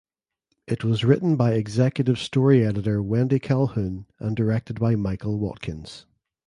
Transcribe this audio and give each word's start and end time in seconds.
It 0.65 0.83
was 0.83 1.03
written 1.05 1.35
by 1.35 1.53
executive 1.53 2.17
story 2.17 2.65
editor 2.65 3.03
Wendy 3.03 3.37
Calhoun 3.37 4.07
and 4.17 4.35
directed 4.35 4.79
by 4.79 4.95
Michael 4.95 5.37
Watkins. 5.37 6.07